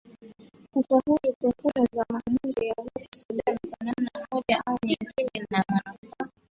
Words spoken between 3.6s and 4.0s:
kwa